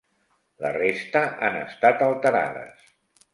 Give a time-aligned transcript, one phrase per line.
[0.65, 2.89] La resta han estat alterades.